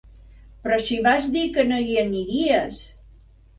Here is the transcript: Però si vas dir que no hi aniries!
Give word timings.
Però 0.63 0.79
si 0.85 0.97
vas 1.09 1.27
dir 1.35 1.45
que 1.59 1.67
no 1.69 1.79
hi 1.91 2.01
aniries! 2.07 2.83